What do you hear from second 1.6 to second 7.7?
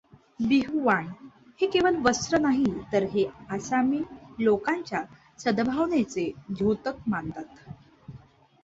हे केवळ वस्त्र नाही तर हे आसामी लोकांच्या सदभावनेचे द्योतक मानतात्.